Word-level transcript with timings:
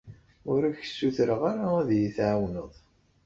Ur 0.51 0.61
ak-ssutreɣ 0.69 1.41
ara 1.51 1.65
ad 1.81 1.89
iyi-tɛawneḍ. 1.91 2.71